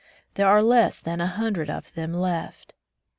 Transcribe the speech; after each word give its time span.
There 0.33 0.47
are 0.47 0.63
less 0.63 0.99
than 0.99 1.21
a 1.21 1.27
hundred 1.27 1.69
of 1.69 1.93
them 1.93 2.11
left 2.11 2.73